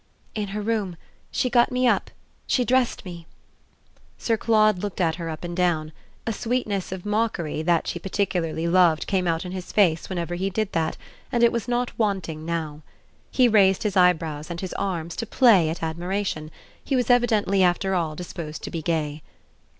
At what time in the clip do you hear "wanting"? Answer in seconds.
11.99-12.47